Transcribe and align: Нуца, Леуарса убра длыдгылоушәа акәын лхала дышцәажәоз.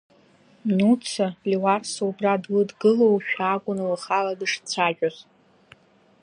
Нуца, 0.77 1.25
Леуарса 1.49 2.01
убра 2.09 2.33
длыдгылоушәа 2.43 3.45
акәын 3.53 3.79
лхала 3.93 4.33
дышцәажәоз. 4.39 5.17